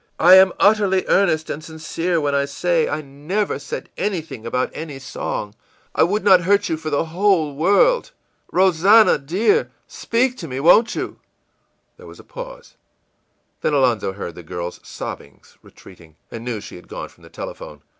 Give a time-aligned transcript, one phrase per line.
[0.17, 4.97] I am utterly earnest and sincere when I say I never said anything about any
[4.97, 5.53] song.
[5.93, 8.09] I would not hurt you for the whole world....
[8.51, 11.17] Rosannah, dear speak to me, won't you?î
[11.97, 12.73] There was a pause;
[13.61, 17.83] then Alonzo heard the girl's sobbings retreating, and knew she had gone from the telephone.